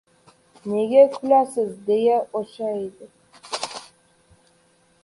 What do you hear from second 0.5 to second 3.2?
—Nega kulasiz?— deya o‘shshaydi.